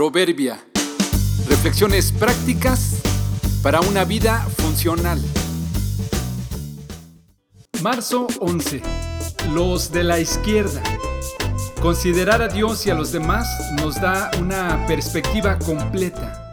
Proverbia. 0.00 0.58
Reflexiones 1.46 2.10
prácticas 2.10 3.02
para 3.62 3.82
una 3.82 4.06
vida 4.06 4.38
funcional. 4.56 5.20
Marzo 7.82 8.26
11. 8.38 8.80
Los 9.52 9.92
de 9.92 10.04
la 10.04 10.18
izquierda. 10.18 10.82
Considerar 11.82 12.40
a 12.40 12.48
Dios 12.48 12.86
y 12.86 12.90
a 12.90 12.94
los 12.94 13.12
demás 13.12 13.46
nos 13.78 14.00
da 14.00 14.30
una 14.40 14.86
perspectiva 14.86 15.58
completa. 15.58 16.50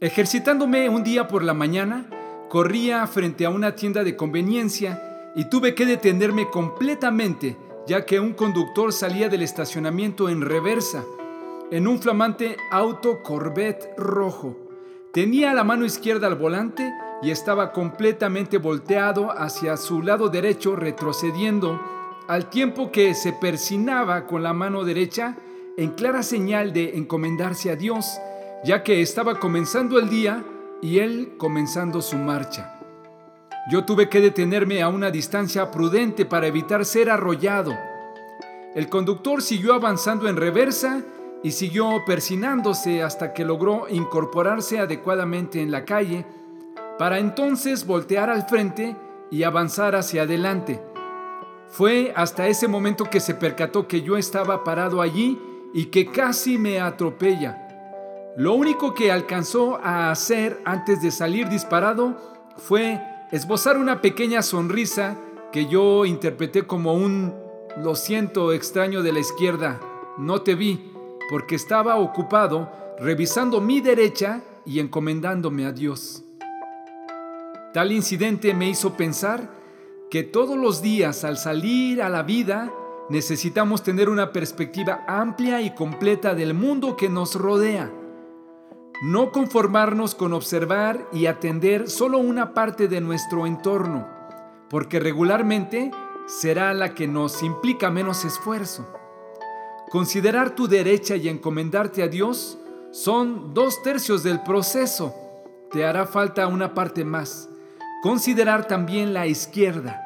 Ejercitándome 0.00 0.88
un 0.88 1.04
día 1.04 1.28
por 1.28 1.44
la 1.44 1.52
mañana, 1.52 2.08
corría 2.48 3.06
frente 3.06 3.44
a 3.44 3.50
una 3.50 3.74
tienda 3.74 4.02
de 4.02 4.16
conveniencia 4.16 5.30
y 5.36 5.50
tuve 5.50 5.74
que 5.74 5.84
detenerme 5.84 6.48
completamente 6.48 7.58
ya 7.86 8.06
que 8.06 8.18
un 8.18 8.32
conductor 8.32 8.94
salía 8.94 9.28
del 9.28 9.42
estacionamiento 9.42 10.30
en 10.30 10.40
reversa, 10.40 11.04
en 11.70 11.86
un 11.86 12.00
flamante 12.00 12.56
auto 12.70 13.22
Corvette 13.22 13.90
rojo. 13.96 14.56
Tenía 15.12 15.52
la 15.52 15.64
mano 15.64 15.84
izquierda 15.84 16.26
al 16.26 16.36
volante 16.36 16.90
y 17.22 17.30
estaba 17.30 17.72
completamente 17.72 18.58
volteado 18.58 19.30
hacia 19.30 19.76
su 19.76 20.02
lado 20.02 20.28
derecho 20.28 20.76
retrocediendo, 20.76 21.80
al 22.26 22.48
tiempo 22.48 22.90
que 22.90 23.14
se 23.14 23.32
persinaba 23.32 24.26
con 24.26 24.42
la 24.42 24.52
mano 24.52 24.84
derecha 24.84 25.36
en 25.76 25.90
clara 25.90 26.22
señal 26.22 26.72
de 26.72 26.96
encomendarse 26.96 27.70
a 27.70 27.76
Dios, 27.76 28.18
ya 28.64 28.82
que 28.82 29.00
estaba 29.02 29.38
comenzando 29.38 29.98
el 29.98 30.08
día 30.08 30.44
y 30.80 30.98
él 30.98 31.34
comenzando 31.36 32.00
su 32.02 32.16
marcha. 32.16 32.74
Yo 33.70 33.84
tuve 33.84 34.08
que 34.08 34.20
detenerme 34.20 34.82
a 34.82 34.88
una 34.88 35.10
distancia 35.10 35.70
prudente 35.70 36.24
para 36.24 36.46
evitar 36.46 36.84
ser 36.84 37.10
arrollado. 37.10 37.76
El 38.74 38.88
conductor 38.88 39.42
siguió 39.42 39.74
avanzando 39.74 40.28
en 40.28 40.36
reversa 40.36 41.02
y 41.42 41.52
siguió 41.52 42.04
persinándose 42.06 43.02
hasta 43.02 43.32
que 43.32 43.44
logró 43.44 43.86
incorporarse 43.88 44.78
adecuadamente 44.78 45.62
en 45.62 45.70
la 45.70 45.84
calle, 45.84 46.26
para 46.98 47.18
entonces 47.18 47.86
voltear 47.86 48.28
al 48.28 48.48
frente 48.48 48.96
y 49.30 49.44
avanzar 49.44 49.94
hacia 49.94 50.22
adelante. 50.22 50.82
Fue 51.68 52.12
hasta 52.16 52.48
ese 52.48 52.66
momento 52.66 53.04
que 53.04 53.20
se 53.20 53.34
percató 53.34 53.86
que 53.86 54.02
yo 54.02 54.16
estaba 54.16 54.64
parado 54.64 55.00
allí 55.00 55.38
y 55.74 55.86
que 55.86 56.06
casi 56.06 56.58
me 56.58 56.80
atropella. 56.80 57.66
Lo 58.36 58.54
único 58.54 58.94
que 58.94 59.12
alcanzó 59.12 59.78
a 59.82 60.10
hacer 60.10 60.60
antes 60.64 61.02
de 61.02 61.10
salir 61.10 61.48
disparado 61.48 62.16
fue 62.56 63.00
esbozar 63.30 63.76
una 63.76 64.00
pequeña 64.00 64.42
sonrisa 64.42 65.16
que 65.52 65.66
yo 65.66 66.04
interpreté 66.04 66.66
como 66.66 66.94
un 66.94 67.34
lo 67.76 67.94
siento 67.94 68.52
extraño 68.52 69.02
de 69.02 69.12
la 69.12 69.20
izquierda, 69.20 69.80
no 70.16 70.42
te 70.42 70.54
vi, 70.54 70.92
porque 71.28 71.54
estaba 71.54 71.96
ocupado 71.96 72.70
revisando 72.98 73.60
mi 73.60 73.80
derecha 73.80 74.40
y 74.64 74.80
encomendándome 74.80 75.66
a 75.66 75.72
Dios. 75.72 76.24
Tal 77.72 77.92
incidente 77.92 78.54
me 78.54 78.68
hizo 78.68 78.94
pensar 78.94 79.50
que 80.10 80.22
todos 80.22 80.56
los 80.56 80.80
días 80.82 81.24
al 81.24 81.36
salir 81.36 82.02
a 82.02 82.08
la 82.08 82.22
vida 82.22 82.72
necesitamos 83.10 83.82
tener 83.82 84.08
una 84.08 84.32
perspectiva 84.32 85.04
amplia 85.06 85.60
y 85.60 85.74
completa 85.74 86.34
del 86.34 86.54
mundo 86.54 86.96
que 86.96 87.08
nos 87.08 87.34
rodea 87.34 87.92
no 89.00 89.30
conformarnos 89.30 90.14
con 90.14 90.32
observar 90.32 91.06
y 91.12 91.26
atender 91.26 91.88
solo 91.88 92.18
una 92.18 92.52
parte 92.52 92.88
de 92.88 93.00
nuestro 93.00 93.46
entorno, 93.46 94.08
porque 94.68 94.98
regularmente 94.98 95.92
será 96.26 96.74
la 96.74 96.94
que 96.94 97.06
nos 97.06 97.42
implica 97.42 97.90
menos 97.90 98.24
esfuerzo. 98.24 98.92
Considerar 99.90 100.54
tu 100.54 100.68
derecha 100.68 101.16
y 101.16 101.28
encomendarte 101.28 102.02
a 102.02 102.08
Dios 102.08 102.58
son 102.90 103.54
dos 103.54 103.82
tercios 103.82 104.22
del 104.22 104.42
proceso. 104.42 105.14
Te 105.70 105.84
hará 105.84 106.06
falta 106.06 106.46
una 106.46 106.74
parte 106.74 107.04
más. 107.04 107.48
Considerar 108.02 108.66
también 108.66 109.12
la 109.14 109.26
izquierda. 109.26 110.04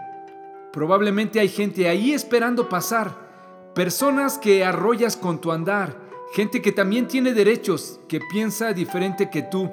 Probablemente 0.73 1.41
hay 1.41 1.49
gente 1.49 1.89
ahí 1.89 2.13
esperando 2.13 2.69
pasar, 2.69 3.73
personas 3.75 4.39
que 4.39 4.65
arrollas 4.65 5.17
con 5.17 5.41
tu 5.41 5.53
andar, 5.53 6.03
Gente 6.33 6.63
que 6.63 6.73
también 6.73 7.09
tiene 7.09 7.35
derechos, 7.35 8.01
que 8.09 8.19
piensa 8.19 8.73
diferente 8.73 9.29
que 9.29 9.43
tú, 9.43 9.71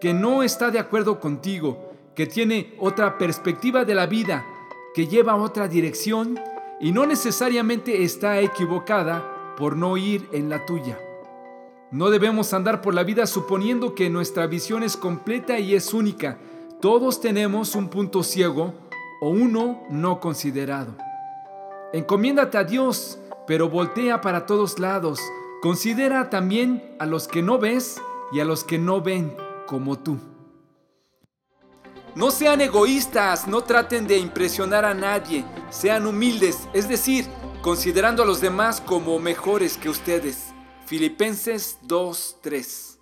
que 0.00 0.12
no 0.12 0.42
está 0.42 0.72
de 0.72 0.80
acuerdo 0.80 1.20
contigo, 1.20 1.92
que 2.16 2.26
tiene 2.26 2.74
otra 2.80 3.16
perspectiva 3.16 3.84
de 3.84 3.94
la 3.94 4.06
vida, 4.06 4.44
que 4.92 5.06
lleva 5.06 5.36
otra 5.36 5.68
dirección 5.68 6.36
y 6.80 6.90
no 6.90 7.06
necesariamente 7.06 8.02
está 8.02 8.40
equivocada 8.40 9.39
por 9.60 9.76
no 9.76 9.96
ir 9.96 10.28
en 10.32 10.48
la 10.48 10.66
tuya. 10.66 10.98
No 11.92 12.10
debemos 12.10 12.52
andar 12.52 12.82
por 12.82 12.94
la 12.94 13.04
vida 13.04 13.26
suponiendo 13.26 13.94
que 13.94 14.10
nuestra 14.10 14.48
visión 14.48 14.82
es 14.82 14.96
completa 14.96 15.60
y 15.60 15.76
es 15.76 15.94
única. 15.94 16.38
Todos 16.80 17.20
tenemos 17.20 17.76
un 17.76 17.88
punto 17.88 18.24
ciego 18.24 18.74
o 19.20 19.28
uno 19.28 19.84
no 19.88 20.18
considerado. 20.18 20.96
Encomiéndate 21.92 22.58
a 22.58 22.64
Dios, 22.64 23.20
pero 23.46 23.68
voltea 23.68 24.20
para 24.20 24.46
todos 24.46 24.80
lados 24.80 25.20
Considera 25.60 26.30
también 26.30 26.96
a 26.98 27.04
los 27.04 27.28
que 27.28 27.42
no 27.42 27.58
ves 27.58 28.00
y 28.32 28.40
a 28.40 28.46
los 28.46 28.64
que 28.64 28.78
no 28.78 29.02
ven 29.02 29.36
como 29.66 29.98
tú. 29.98 30.16
No 32.14 32.30
sean 32.30 32.62
egoístas, 32.62 33.46
no 33.46 33.60
traten 33.60 34.06
de 34.06 34.16
impresionar 34.16 34.86
a 34.86 34.94
nadie, 34.94 35.44
sean 35.68 36.06
humildes, 36.06 36.66
es 36.72 36.88
decir, 36.88 37.26
considerando 37.62 38.22
a 38.22 38.26
los 38.26 38.40
demás 38.40 38.80
como 38.80 39.18
mejores 39.18 39.76
que 39.76 39.88
ustedes. 39.88 40.52
Filipenses 40.86 41.78
2.3 41.86 42.99